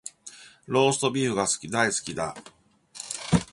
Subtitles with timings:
[0.65, 2.35] ローストビーフが大好きだ